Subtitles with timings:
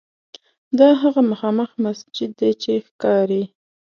[0.79, 3.43] دا هغه مخامخ مسجد دی چې ښکاري.